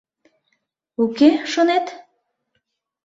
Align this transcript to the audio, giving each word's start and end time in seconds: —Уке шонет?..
—Уке 1.03 1.29
шонет?.. 1.51 1.85